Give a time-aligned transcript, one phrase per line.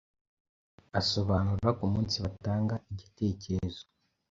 [0.99, 3.83] asobanura kumunsi batanga igitekerezo